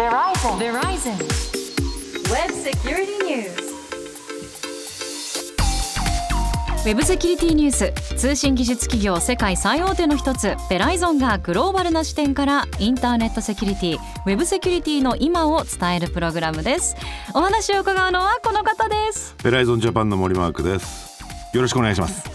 [0.00, 0.56] Verizon.
[0.56, 1.14] Verizon.
[2.32, 3.52] Web Security News.
[6.86, 16.96] ウェブセキュリティニュース通信技術企業世界最大手の一つベライゾンがグローバルな視点からインターネットセキュリティウェブセキュリティの今を伝えるプログラムです
[17.34, 21.22] お話を伺うのはこの方ですベライゾンジャパンの森マークです
[21.52, 22.29] よろしくお願いします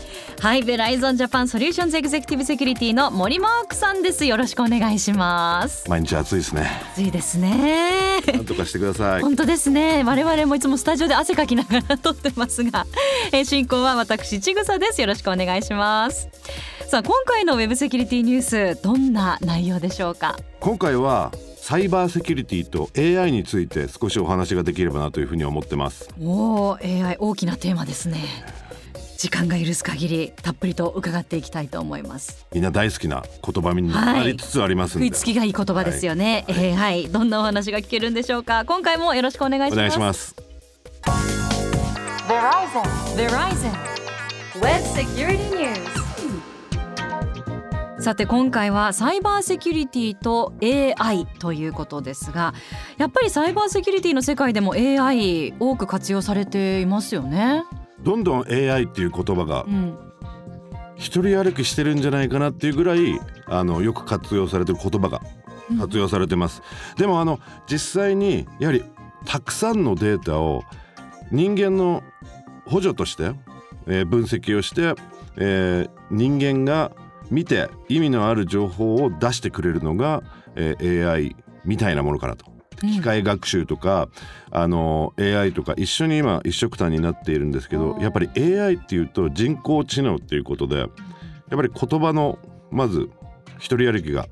[0.45, 4.25] はいベライゾンジャパンソリューションズエグゼクティブセキュリティの森マークさんです。
[4.25, 5.89] よろしくお願いします。
[5.89, 6.69] 毎日暑いですね。
[6.91, 8.21] 暑いですね。
[8.21, 9.21] なんとかしてください。
[9.23, 10.03] 本当ですね。
[10.05, 12.85] 我々もいつもスタジオで汗かきながら撮ってますが、
[13.31, 15.01] えー進行は私ちぐさです。
[15.01, 16.29] よろしくお願いします。
[16.87, 20.37] さあ今回のウェブセキュリティニュースどんな内容でしょうか？
[20.59, 26.07] 今回はサイバーセキュリティと AI について少しお話ができればなというふうに思ってます。
[26.21, 28.19] おお AI 大きなテーマですね
[29.25, 32.45] 時間が許す限りたっぷりと伺っていきたいと思います。
[32.53, 34.19] みんな大好きな言葉にはい。
[34.19, 37.07] なりつつありますんで、食いつきがいい言葉ですよね、はいえーはい。
[37.07, 38.65] どんなお話が聞けるんでしょうか。
[38.65, 39.77] 今回もよろしくお願いします。
[39.77, 40.35] お願いします。
[42.27, 42.83] Verizon.
[43.15, 43.71] Verizon
[44.61, 46.05] Web Security News.
[47.99, 52.53] さて今回はサイバーセキュリティと AI ということですが
[52.97, 57.63] やっぱりサイバーセキュリティの世界でも AI 多く活用されていますよね。
[58.05, 59.97] どんどん AI っていう言葉がうん、
[60.95, 65.21] 一人歩きしてるんじゃないかなっていうぐらいあのよく活用されてる言葉が
[65.79, 66.61] 活用されてます、
[66.97, 68.83] でもあの実際にやはり
[69.25, 70.63] たくさんのデータを
[71.31, 72.03] 人間の
[72.67, 73.31] 補助として、
[73.87, 74.93] えー分析をして、
[75.37, 76.91] えー人間が
[77.31, 80.21] 見て意味のある情報を出してくれるのが、
[80.55, 82.54] えー AI みたいなものかなと。
[82.85, 84.09] 機械学習とか、
[84.51, 90.89] あの AI とか一緒に今一緒くたになっているんですけどやっぱり AI っていうと人工知能っていうことでやっ
[91.49, 92.39] ぱり言葉の
[92.71, 93.09] まず
[93.57, 94.27] 一人歩きが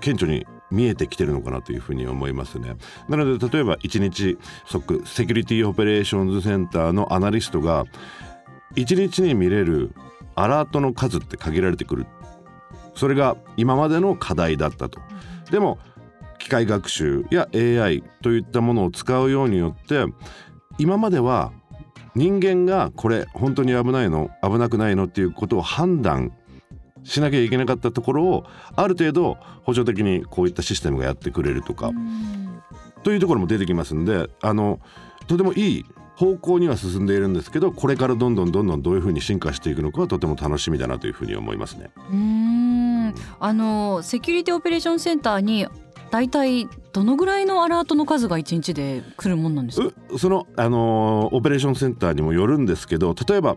[0.00, 2.76] 顕著に見えてきてるのかなというふうに思いますね。
[3.08, 7.84] なので例えば1日即セキュリティオペレーションズセンターのアナリストが
[8.74, 9.94] 1日に見れる
[10.34, 12.06] アラートの数って限られてくる
[12.94, 15.00] それが今までの課題だったと。
[15.50, 15.78] でも
[16.38, 20.04] 機械学習や AI といったものを使うようによって
[20.78, 21.52] 今までは
[22.14, 26.32] 人間がこれ本当に危ないの危なくないのっていうことを判断
[27.02, 28.44] しなきゃいけなかったところを
[28.76, 31.90] ある程度補助的にこういったシステムがやってくれるとか、
[33.02, 34.80] というところも出てきますんであの
[35.26, 35.84] とてもいい
[36.16, 41.90] 方向には進んでいるんですけどこれからどんどんどんどんどういうふうに進化していくのかはとても楽しみだなというふうに思いますね。
[42.10, 45.66] うんあのセキュリティオペレーションセンターに
[46.14, 49.92] だいたいどのぐらいのアラートの数が1日で来るもんなんですか？
[50.10, 53.56] うその、あのーオペレーションセンターにもよるんですけど例えば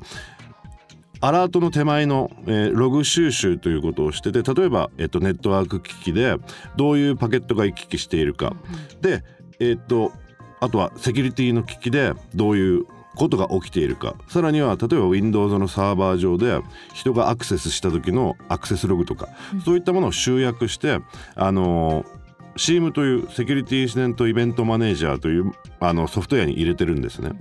[1.21, 6.35] アラートの手前の、えーログ収集ということをしてて例えば、えっとネットワーク機器で
[6.77, 8.55] どういうパケットが行き来しているか、
[9.01, 9.23] で、
[9.59, 10.11] えっと
[10.59, 12.85] あとはセキュリティの機器でどういう
[13.15, 14.15] ことが起きているか。
[14.29, 16.59] さらには例えば Windows のサーバー上で
[16.95, 19.29] 人がアクセスした時のアクセスログとか、
[19.63, 20.99] そういったものを集約して
[21.35, 22.26] あのー
[22.57, 27.31] CIEM というセキュリティインシデントイベントマネージャーというあのソフトウェアに入れてるんですね。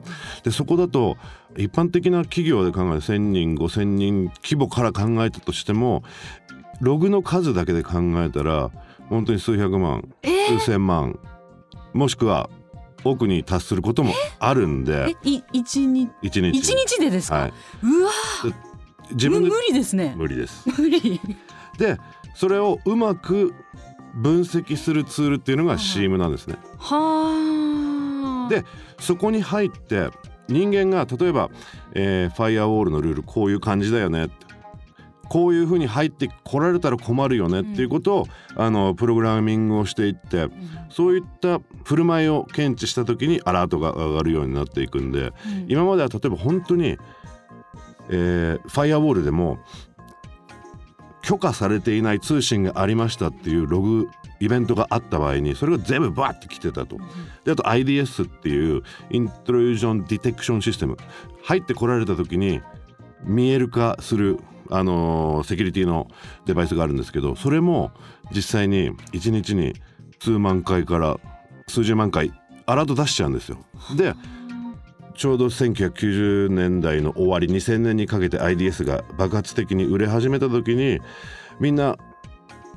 [0.44, 1.16] でそこだと
[1.56, 6.02] 一般的な企業で考える1,000人5,000人規模から考えたとしても
[6.80, 8.70] ログの数だけで考えたら
[9.08, 11.18] 本当に数百万、数千万
[11.94, 12.50] もしくは
[13.04, 16.10] 億に達することもあるんえでい一日？
[16.22, 17.10] 一日で。
[17.10, 17.50] ですか、は
[17.82, 18.10] うわ
[19.10, 20.14] い、自分無理ですね。
[20.16, 20.68] 無理です。
[20.78, 21.20] 無理。
[21.78, 21.98] で
[22.34, 23.54] それをうまく
[24.16, 26.56] 分析するツールっていうのが CIEM なんですね。
[26.78, 28.48] はあ。
[28.48, 28.64] で
[28.98, 30.08] そこに入って
[30.48, 31.50] 人間が例えば、
[31.94, 34.26] えーファイアウォールのルールこういう感じだよね。
[34.26, 34.46] って
[35.28, 37.60] こういうふうに入ってこられたら困るよね。
[37.60, 40.48] っていうことを、あのプログラミングをしていって、
[40.88, 45.32] そういった振る舞いを検知した時にアラートが上がるようになっていくんで、
[45.66, 46.96] 今までは例えば本当に、
[48.08, 49.58] えーファイアウォールでも
[51.26, 54.08] 許可されていない通信がありましたっていうログ
[54.38, 56.98] イベントがあった場合にそれが全部バーって来てたと。
[57.44, 60.96] であと IDS っていうイントロージョンディテクションシステム
[61.42, 62.60] 入ってこられた時に
[63.24, 64.38] 見える化する、
[64.70, 66.06] あのーセキュリティの
[66.44, 67.90] デバイスがあるんですけどそれも
[68.30, 69.74] 実際に1日に
[70.20, 71.18] 数万回から
[71.66, 72.32] 数十万回
[72.66, 73.58] アラート出しちゃうんですよ。
[73.96, 74.14] で
[75.16, 81.00] ちょうど1990年代の終わり2000年にかけて IDS が爆発的に売れ始めた時に
[81.58, 81.96] みんな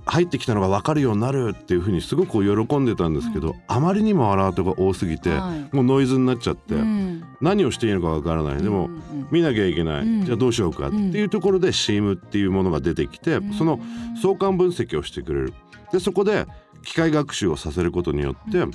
[0.06, 5.76] 入ってきたのが分かるようになるっていうふうにすごく喜んでたんですけど、あまりにもアラートが多すぎて、はい。
[5.76, 7.24] もうノイズになっちゃって、うん。
[7.42, 8.64] 何をしていいのか分からない。
[8.64, 10.26] でも、うんうん見なきゃいけない、うん。
[10.26, 13.80] じゃあどうしようかっていうところで CM っていうものが出てきて、その
[14.20, 15.54] 相関分析をしてくれる。
[15.92, 16.48] でそこで
[16.84, 18.66] 機械学習をさせることによって、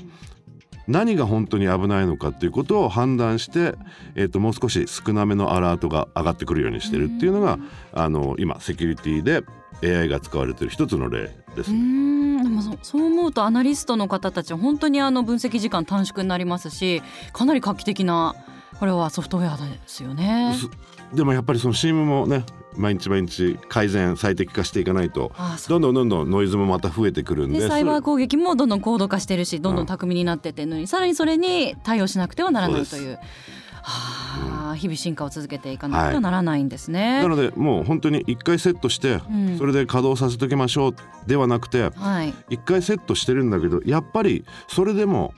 [0.87, 3.75] 何が本当に危ないのかっていうことを判断して、
[4.15, 7.59] えー、ともう少し少なめのアラートが上がってくるようにしてるっていうのが、
[7.93, 9.43] あの今セキュリティで
[9.83, 11.79] AI が使われてる一つの例ですうね。
[11.81, 17.03] んでもそそう思うとアナリストの方たちは本当にあの分析時間短縮になりますし
[17.33, 18.35] かなり画期的な
[18.79, 20.55] これはソフトウェアですよね。
[20.59, 20.69] す
[21.17, 22.45] でもやっぱりその CM もね
[22.77, 25.33] 毎日毎日改善最適化していかないと
[25.69, 33.19] どんどんどんどんノイズもまた増えてくるんででサイバー攻撃もどんどん高度化してるしどんどん巧みになってってるのに、さらにそれに対応しなくてはならないという。
[33.87, 37.21] はあ、日々進化を続けていかなくてはならないんですね。
[37.21, 40.95] なのでもう本当に一回セットしてうんそれで稼働させておきましょう
[41.27, 42.33] ではなくてはい。
[42.49, 45.35] 一回セットしてるんだけどやっぱりそれでも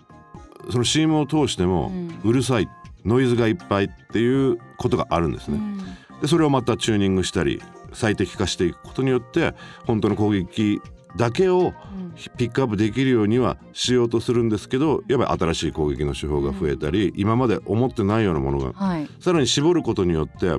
[0.70, 2.68] その CM を通してもうんうるさい
[3.04, 5.56] ノイズがいっぱいっていうことがあるんですね。
[5.56, 9.54] うんでそれをまたチューニングしたり最適化していくことによって
[9.86, 10.80] 本当の攻撃
[11.16, 11.72] だけを
[12.36, 19.08] ピックアップできるようにはしようとするんですけどやっぱり新しい攻撃の手法が増えたり今まで思ってないようなものがはい。
[19.20, 20.56] さらに絞ることによって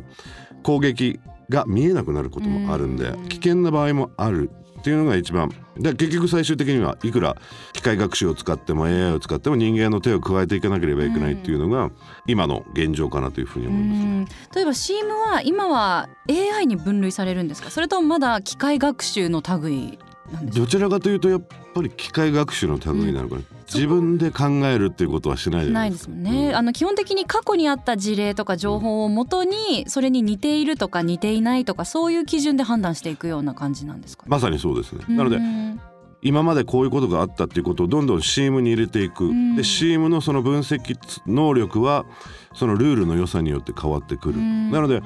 [0.63, 1.19] 攻撃
[1.49, 3.27] が見えなくなることもあるんでうん。
[3.29, 4.49] 危険な場合もある
[4.87, 5.51] っていうのが一番。
[5.77, 7.35] で結局最終的にはいくら
[7.73, 11.91] 機械学習を使っても AI を使っても人間の手を加えていかなければいけないっていうのが
[12.25, 14.31] 今の現状かなというふうにう思います。
[14.33, 14.55] ん。
[14.55, 17.69] 例えば CM は今は AI に分類されるんですか？
[17.69, 19.99] それともまだ機械学習の類
[20.31, 20.65] なんですか？
[20.65, 21.41] どちらかというとやっ
[21.73, 23.41] ぱり機械学習の類なのかな、
[23.73, 26.09] 自分で考えるっていうことはしないないです。
[26.09, 35.03] もんね、あの基本的に過去にあった事例とか情報をもとにそれに似ているとか似ていないとかそういう基準で判断していくような感じなんですか、まさにそうですね。
[35.09, 35.79] なのでうん
[36.21, 39.55] 今までこういうことがあったっていうことをどんどん CM に入れていく、ん。
[39.55, 40.97] で CM のその分析
[41.27, 42.05] 能力は
[42.53, 44.71] そのルールの良さによって変わってくる、うん。
[44.71, 45.03] なので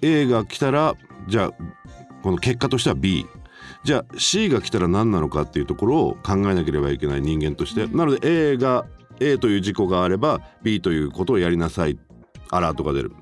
[0.00, 0.94] A が来たら
[1.28, 1.52] じゃあ
[2.22, 3.26] この結果としては B
[3.86, 8.84] じゃあ C が来たら何なのかっていうところを考えなければいけない人間として、なので A が
[9.20, 11.96] A という事故があれば B ということをやりなさい。
[12.50, 13.12] アラートが出る。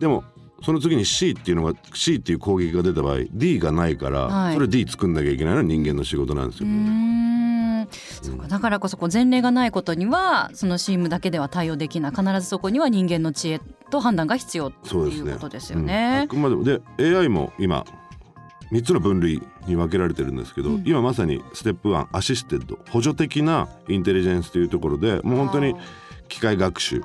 [0.00, 0.22] でも
[0.62, 4.54] その次に C っていうのが C っていう攻撃が出た場合 D がないから、はい。
[4.54, 6.72] それ D 作んなきゃいけないのは人間の仕事なんですうよ。
[6.74, 7.88] ん。
[8.22, 8.48] そうか。
[8.48, 12.12] だからこそこう前例がないことにはその CM だけでは対応できない。
[12.12, 13.60] 必ずそこには人間の知恵
[13.90, 15.84] と判断が必要ってそうですねいうことですようん。
[15.90, 16.26] あね。
[16.28, 17.84] くまでもで AI も今
[18.72, 20.82] 3つの分類に分けられてるんですけど、うん。
[20.86, 25.76] 今まさにステップ1 assisted 補助的なインテリジェンスというところでもう本当に
[26.28, 27.02] 機械学習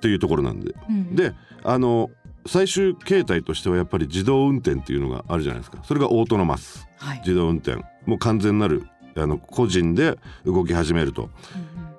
[0.00, 1.34] というところなんで、うんで
[1.64, 2.10] あの
[2.48, 5.82] 最終形態としてはやっぱり自動運転っていうのがあるじゃないですか。
[5.82, 6.86] それがオートノマス。
[6.96, 7.18] はい。
[7.18, 7.82] 自動運転。
[8.04, 8.86] もう完全なる
[9.16, 11.30] あの個人で動き始めると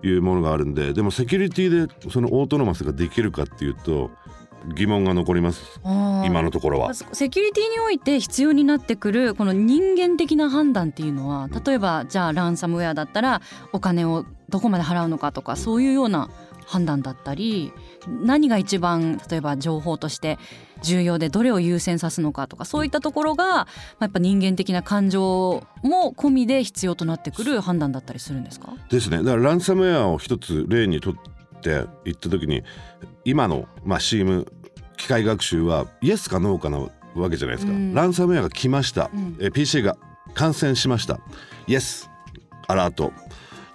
[0.04, 4.12] いうものがあるんででもセキュリティでそのオートノマスができるかっていうと
[4.76, 5.80] 疑問が残ります。
[5.84, 6.94] 今のところは。
[6.94, 16.30] セキュリティにおいて必要になってくるこの人間的な判断っていうのは例えばじゃあランサムウェアだったらお金をどこまで払うのかとかそういうような
[16.66, 17.72] 判断だったり
[18.08, 20.38] 何が一番例えば情報として
[20.82, 23.68] 重要でどれを優先さすのかとかそういったところがまあ
[24.02, 28.74] やっぱ人間的な感情も込みで必要となってくる判断だったりするんですか？
[28.90, 29.18] ですね。
[29.20, 31.16] だからランサムウェアを一つ例にと
[31.68, 32.64] って言った時に
[33.26, 34.46] 今の、まあ、CM
[34.98, 36.80] 機械学習はイエスかノーかな
[37.16, 37.94] わけじゃないですか、うん。
[37.94, 39.38] ランサムウェアが来ました、うん。
[39.40, 39.98] え PC が
[40.34, 41.20] 感染しました。
[41.68, 42.10] イエス
[42.68, 43.12] アラート。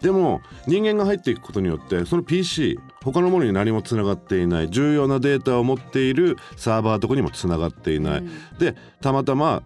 [0.00, 8.58] でも人間が入っていくことによってその PC 他のものに何もつながっていない重要なデータを持っているサーバーとかにもつながっていない、うん。
[8.58, 9.62] でたまたま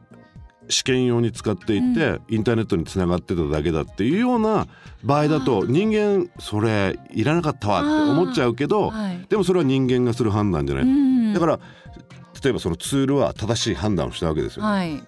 [0.68, 4.66] 試験用に使っていて、インターネットにつながってただけだっていうような
[5.04, 9.26] 場合だと人間それいらなかったわって思っちゃうけどはい。
[9.28, 11.60] でもそれは人間がする判断じゃない、うんだから
[12.42, 15.02] 例えばそのツールは正しい判断をしたわけですよ、はい。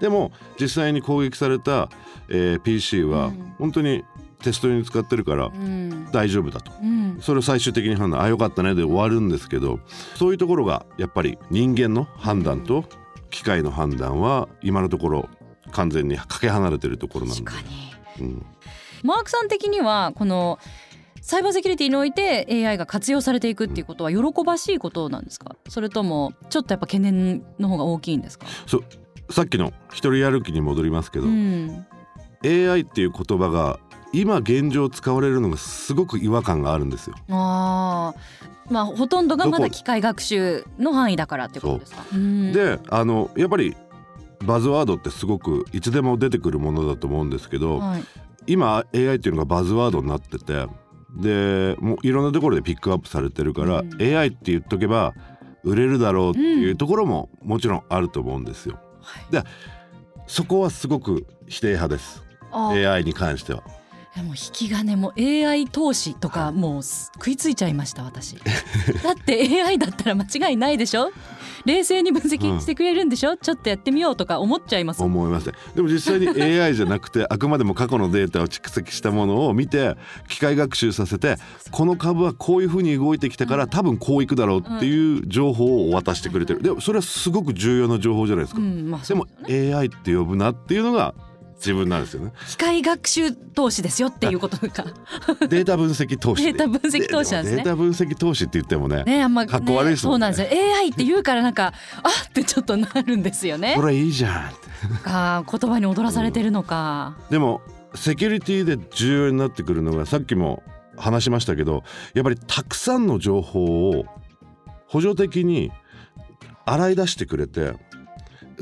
[0.00, 1.88] でも実際に攻撃された、
[2.28, 3.54] えー PC はうん。
[3.58, 4.04] 本当に
[4.42, 6.08] テスト用に使ってるからうん。
[6.12, 6.72] 大丈夫だと。
[6.82, 7.18] うん。
[7.20, 9.80] それを最終的に判断あよかったねで終わるんですけど
[10.16, 12.84] そういうところがやっぱり人間の判断と
[13.30, 15.28] 機械の判断は今のところ
[15.72, 17.68] 完全にかけ離れてるところなんで確か
[18.18, 18.26] に。
[18.26, 18.46] うん、
[19.02, 20.58] マークさん的にはこの
[21.20, 25.56] サイバーセキュリティにおいて AI が活用されていくっていうことは喜ばしいことなんですか？
[25.68, 28.46] それともちょっとやっぱ懸念の方が大きいんですか？
[28.66, 29.32] そう。
[29.32, 31.84] さっきの一人歩きに戻りますけど、うん。
[32.44, 33.80] AI っていう言葉が
[34.20, 37.16] 今現状使われるのがすごく違和感があるんですよ。
[37.28, 38.72] あー。
[38.72, 42.04] まあほとんどがまだ機械学習の範囲だからってことですか？
[42.12, 42.16] う。
[42.16, 42.52] ん。
[42.52, 43.76] であのやっぱり
[44.44, 48.04] バズワードってすごくいつでも出てくるものだと思うんですけど、はい。
[48.46, 50.66] 今 AI っていうのがバズワードになってて
[51.16, 54.00] でもういろんなところでピックアップされてるから、うん。
[54.00, 55.14] AI って言っとけば
[55.62, 58.78] 売れるだろうっていうところももちろんあると思うんですよ。
[59.30, 59.42] で
[60.26, 62.24] そこはすごく否定派です。
[62.50, 63.62] あ AI に関しては。
[64.16, 68.36] でも引き金も AI 投資とかもう食いついちゃいました私。
[69.04, 71.10] だって AI だったら間違いないでしょ？
[71.66, 75.02] 冷静に分析してくれるんでしょ、ちょっとやってみようとか思っちゃいます。
[75.02, 75.52] 思いますね。
[75.74, 79.96] でも実際に AI じゃなくてあくまでも過去のデータを蓄積したものを見て
[80.28, 81.36] 機械学習させて
[81.70, 86.62] この株はこういうふうに動いてきたから多分こういくだろうっていう情報を渡してくれてる。
[86.62, 88.90] でもそれはすごく重要な情報じゃないですか、うん。
[88.90, 91.14] まあでもそうだね AI って呼ぶなっていうのが
[91.56, 92.32] 自分なんですよね。
[92.48, 94.84] 機械学習投資ですよっていうことか
[95.48, 97.62] データ分析投資データ分析投資なんですね。
[97.62, 100.26] データ分析投資って言ってもねねあんま、ね、かっこ悪いですもんね。
[100.34, 100.74] そうなんですよ。
[100.76, 101.72] AI って言うからなんか
[102.02, 103.74] あってちょっとなるんですよね。
[103.76, 104.32] これいいじゃん。
[105.04, 107.62] あー言葉に踊らされてるのか、でも
[107.94, 110.62] セキュリティで重要になってくるのがさっきも
[110.96, 111.82] 話しましたけど
[112.14, 114.04] やっぱりたくさんの情報を
[114.86, 115.72] 補助的に
[116.64, 117.74] 洗い出してくれて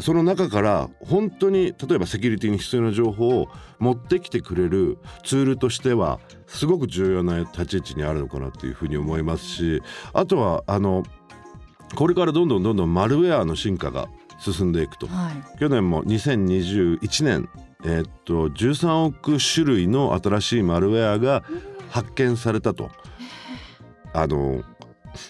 [0.00, 3.48] その中から本当に例えばセキュリティに必要な情報を
[3.78, 9.82] 持ってきてくれるツールとしてはすごく重要な立ち位置にあるのかなっていうふうに思いますし
[10.12, 11.04] あとはあの
[11.94, 14.08] これからどんどんどんどんマルウェアの進化が
[14.40, 15.06] 進んでいくと。
[15.06, 15.58] はい。
[15.58, 17.48] 去年も2021年
[17.84, 21.44] えーっと13億種類の新しいマルウェアが
[21.90, 22.90] 発見されたと。
[24.12, 24.62] あの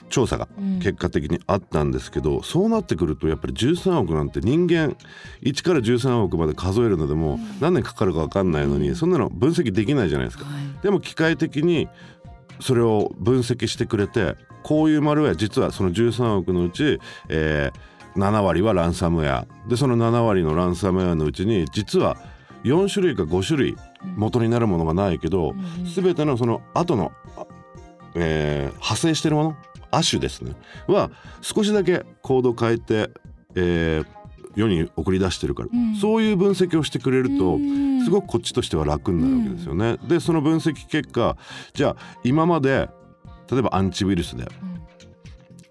[0.08, 0.78] 調査がうん。
[0.78, 4.96] 結果的にあったんですけど、そうなってくるとやっぱり13億なんて人間
[5.42, 10.44] 1から13億まで数えるのでも何年かかるか分かんないのに、そんなの分析できないじゃないですか。
[10.44, 10.82] はい。
[10.82, 11.88] でも機械的に
[12.60, 16.98] それを分析してくれてこういうマルウェア実はその13億のうち、
[17.28, 19.46] えー7割はランサムウェア。
[19.68, 22.16] でその7割のランサムウェアのうちに実は
[22.62, 23.76] 4種類か5種類
[24.16, 25.54] 元になるものがないけど、
[25.94, 27.46] 全てのその後の、あ
[28.14, 29.56] えー派生してるもの？
[29.90, 30.54] 亜種ですね。
[30.88, 33.10] は少しだけコード変えて、
[33.54, 34.06] えー
[34.56, 35.96] 世に送り出してるから、うん。
[35.96, 38.04] そういう分析をしてくれると、うん。
[38.04, 39.98] すごくこっちとしては楽になるわけですよね。
[40.06, 41.36] でその分析結果
[41.72, 42.88] じゃあ今まで
[43.50, 44.46] 例えばアンチウイルスで、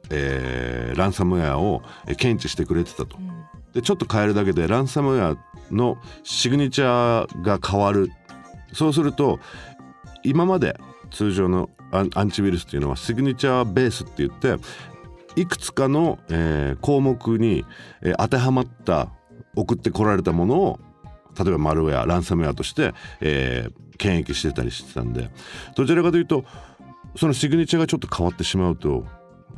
[0.09, 3.17] えーランサムウェアをえー検知してくれてたと。
[3.73, 8.11] でちょっと変えるだけでランサムウェアのシグニチャーが変わる。
[8.73, 9.39] そうすると
[10.23, 10.77] 今まで
[11.13, 14.57] 通常のアンチウイルスっていうのはシグニチャーベースって言って
[15.35, 17.65] いくつかの、えー項目に、
[18.01, 19.09] えー当てはまった
[19.55, 20.79] 送ってこられたものを
[21.37, 25.29] 例えばマルウェアランサムウェアとして、えー検疫してたりしてたんで
[25.75, 26.45] どちらかというと
[27.15, 29.05] そのシグニチャーがちょっと変わってしまうと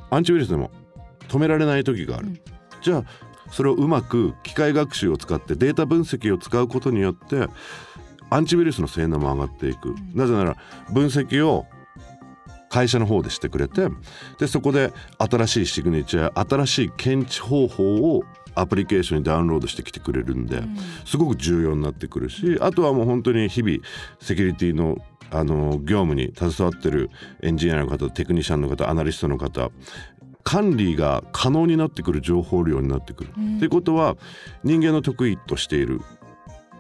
[0.10, 0.72] アンチウイルスでも
[1.30, 2.28] 止められない時がある。
[2.28, 2.40] うん
[2.86, 3.04] じゃあ
[3.52, 7.48] それをうまく機械学習を使ってデータ分析を使うことによって
[8.30, 10.58] アンチウイルスの性能も上がっていく、なぜなら
[10.92, 11.66] 分析を
[12.70, 13.88] 会社の方でしてくれて
[14.38, 20.62] でそこで新しいシグネチャー新しい検知方法をアプリケーションにダウンロードしてきてくれるんで、
[21.06, 23.78] すごく重要になってくるしあとはもう本当に日々
[24.20, 24.98] セキュリティの
[25.32, 27.10] あの業務に携わってる
[27.42, 29.72] エンジニアの方テクニシャンの方アナリストの方
[30.44, 33.32] 管理が可能になってくる情報量になってくる。
[33.36, 33.56] うん。
[33.56, 34.16] っていうことは
[34.64, 36.02] 人間の得意としている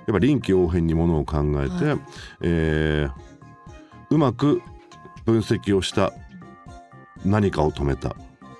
[0.08, 2.00] やっぱ臨機応変にものを考えて、はい。
[2.42, 3.26] えー
[4.10, 4.62] うまく
[5.26, 6.14] 分析をした
[7.24, 8.16] 何かを止めた。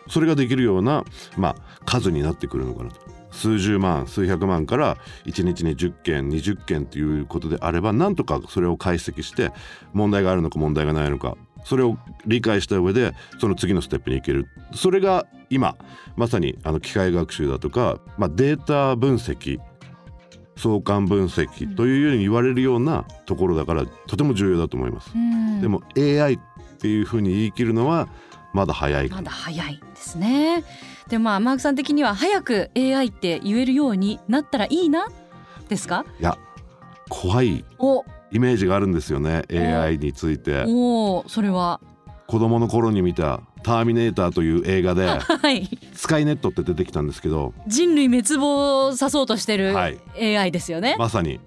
[0.10, 1.04] それができるような、
[1.38, 3.00] まあ、数になってくるのかなと。
[3.32, 9.52] 数十万数百万から1日に10件20件ということであればなんとかそれを解析して
[9.92, 11.36] 問題があるのか問題がないのか
[11.66, 14.48] それを理解した上でその次のステップに行ける。
[14.74, 15.76] それが今
[16.16, 19.60] まさにあの機械学習だとか、まあ、データ分析
[20.58, 25.12] 相関分析というように言われるようなところだからとても重要だと思います。
[25.14, 25.62] うん。
[25.62, 26.40] でも AI っ
[26.80, 28.08] ていうふうに言い切るのは
[28.54, 30.64] まだ早いまだ早いですね。
[31.10, 35.08] でまあマークさん的には早く AI って言えるようになったらいいな？
[35.70, 36.06] ですか？
[36.20, 36.38] いや
[37.10, 38.04] 怖いお。
[38.32, 40.64] イメージがあるんですよね AI について。
[40.68, 41.80] おーそれは
[42.28, 45.70] 子供の頃に見た「ターミネーター」という映画で はい。
[45.94, 50.00] スカイネットって出てきたんですけど人類滅亡をさそうとしてるはい。
[50.38, 51.40] AI ですよね、まさに。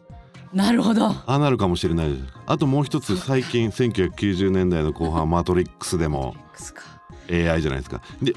[0.52, 1.06] なるほど。
[1.08, 2.24] ああなるかもしれないです。
[2.46, 6.34] あともう一つ最近1990年代の後半「マトリックス」でも
[7.30, 8.00] AI じゃないですか。
[8.22, 8.34] で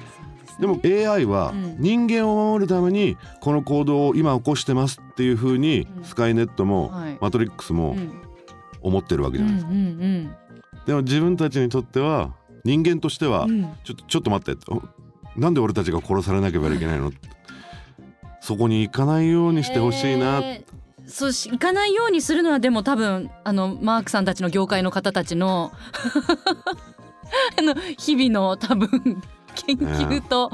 [0.60, 1.75] でも AI はうん。
[1.79, 6.03] 人間を守るためにこの行動を今起こしてますっていうふうにうん。
[6.03, 7.17] スカイネットもはい。
[7.21, 8.12] マトリックスうもん。
[8.83, 10.36] 思ってるわけじゃないですか、ん
[10.86, 12.34] でも自分たちにとっては
[12.64, 13.52] 人間としてはうん。
[13.52, 14.72] うんちょっとちょっと待って。
[14.72, 14.82] お
[15.40, 17.12] なんで俺たちが殺されなければいけないの？
[18.42, 25.74] そこに行かないようにしてほしいな、えーそうし行かないようにするのはでも多分あのマークさんたちの業界の方たちの
[27.58, 28.88] あの日々の多分
[29.56, 30.52] 研究と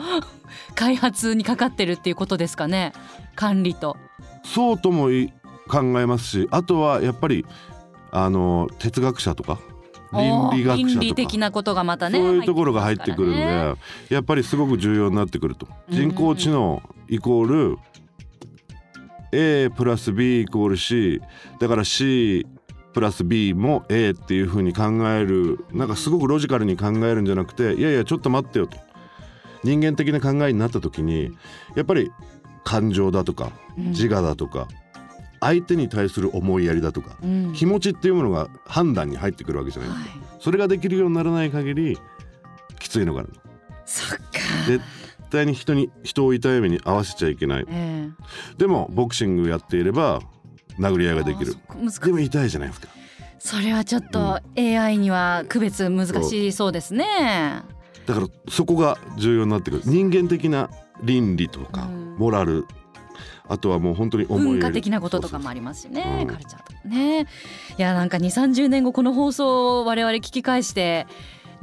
[0.74, 2.94] 開発にかかってるっていうことですかね。
[3.36, 3.98] 管理と。
[4.44, 5.32] そうともい
[5.68, 7.46] 考えますしあとはやっぱり
[8.12, 9.60] あの哲学者とか
[10.12, 11.14] 倫理学者。
[11.16, 15.68] 的なことがまたねそういうところが入ってくるんで、入ってますかやっぱりすごく重要になってくると。
[15.90, 17.78] うん人工知能イコール
[19.32, 21.22] A プラス B イコール C
[21.60, 22.46] だから C
[22.94, 25.66] プラス B も A っていう風に考える。
[25.72, 28.78] なんかすごくロジカルに考えるんじゃなくていやいやちょっと待ってよと。
[29.64, 31.32] 人間的な考えになった時に
[31.76, 32.12] やっぱり
[32.64, 33.90] 感情だとかうん。
[33.90, 34.68] 自我だとか
[35.40, 37.54] 相手に対する思いやりだとかうん。
[37.54, 40.00] 気持ちっていうものが判断に入ってくるわけじゃないはい。
[40.40, 41.98] それができるようにならない限り
[42.80, 43.30] きついのがある
[43.86, 44.24] そっか。
[44.68, 44.84] 絶
[45.30, 47.66] 対に人に人を痛い目に合わせちゃいけない。
[47.70, 48.10] え
[48.58, 50.22] でもボクシングやっていれば
[50.80, 51.56] 殴り合いえができる。
[51.56, 52.88] でも痛いじゃないですか。
[53.40, 57.64] それはちょっと AI には区別難しそうですね。
[58.06, 59.84] だからそこが重要になってくる。
[59.86, 60.70] 人間的な
[61.04, 62.16] 倫理とかうん。
[62.18, 62.66] モラル
[63.50, 67.22] あとはもう本当に文化的なこととかもありますしねうんカルチャーとかね。
[67.78, 71.08] いやなんか2 3 0年後この放送を我々聞き返して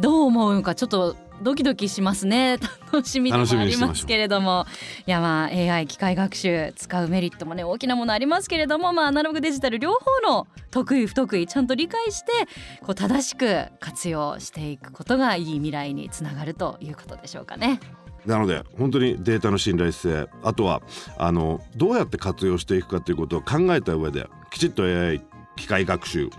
[0.00, 2.58] どう思うのかちょっとドキドキしますね。
[2.92, 4.66] 楽しみでもありますけれども。
[5.06, 12.32] いやまあ AI 機械学習使うメリットもね大きなものありますけれどもまあアナログデジタル両方の得意不得意ちゃんと理解して
[12.80, 17.80] こう正しく活用していくことがいい未来につながるということでしょうかね。
[18.26, 20.82] なので本当にデータの信頼性あとは
[21.18, 25.22] あのどうやって活用していくかということを考えた上できちっと AI
[25.56, 26.30] 機械学習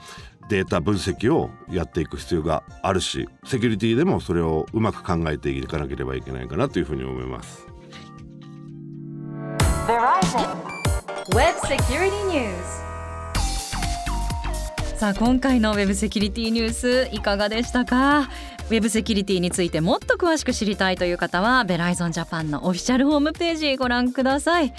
[0.49, 7.65] データ分析をやっていく必要があるしセキュリティでもそれをうまく考えていかなければいけないかなというふうに思います。
[11.33, 12.85] Web Security News
[14.97, 18.21] さあ今回のウェブセキュリティニュースいかがでしたか？
[18.21, 24.73] ウェブセキュリティについてもっと詳しく知りたいという方はベライゾンジャパンのオフィシャルホームページご覧ください。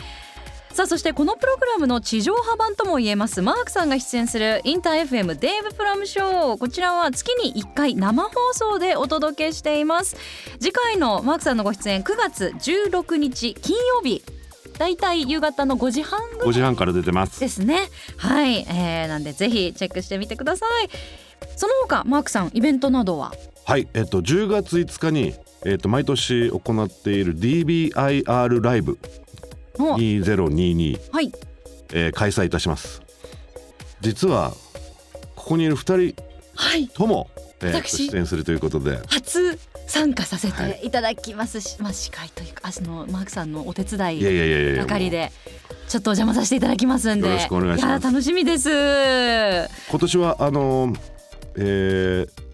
[0.73, 3.42] さあそしてこのプログラムの地上波版ともいえます。
[3.42, 6.56] マークさんが出演するインター FM デーブプラムショー。
[6.56, 10.17] こちらは月に1回生放送でお届けしています。
[10.58, 14.23] 次回のマークさんのご出演9月16日金曜日。
[14.78, 17.41] だいたい夕方の5時半ぐらい5時半から出てます。
[17.41, 17.89] ですね。
[18.17, 20.89] はい、えー、なんでぜひチェックしてみてください。
[21.56, 23.32] その他マークさんイベントなどは？
[23.65, 25.34] はい、えっと10月5日に
[25.65, 28.99] えっと毎年行っている DBIR ライブ
[29.78, 31.32] の2022、はい。
[31.93, 33.02] えー開催いたします。
[34.00, 34.52] 実は
[35.34, 36.23] ここにいる2人
[36.54, 36.89] はい。
[36.89, 38.08] とも、えーと私。
[38.08, 38.99] 出演するということで。
[39.08, 45.32] 初参加させはていただきますし、まあ司会というかあそのマークさんのお手伝いやいいやいやいや係で
[45.88, 47.28] ちょっとお邪魔させていただきますんで。
[47.28, 48.04] よろしくお願いします。
[48.04, 48.68] や楽しみです。
[48.70, 50.99] 今年はあのー
[51.58, 52.46] えー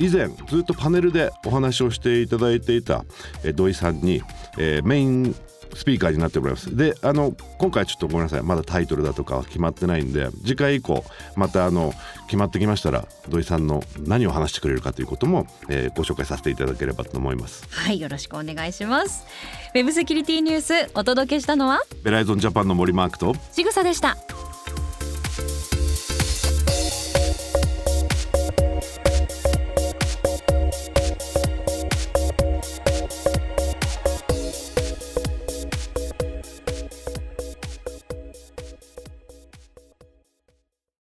[0.00, 3.04] 以前ずっとパネルでお話をしていただいていた、
[3.44, 4.22] えー土井さんに、
[4.58, 5.36] えーメイン
[5.74, 6.76] スピーカーになってもらいます。
[6.76, 8.42] であの今回ちょっとごめんなさい。
[8.42, 11.04] まだタイトルだとかは決まってないんで次回以降
[11.36, 11.92] またあの
[12.26, 17.66] 決まってきましたら土井さんの何を話してくれるかということも、えーご紹介させていただければと思います。
[17.70, 19.24] はいよろしくお願いします。
[19.74, 21.80] ウェブセキュリティニュースお届けしたのは？
[22.02, 24.16] ベライゾンジャパンの森マークとちぐさでした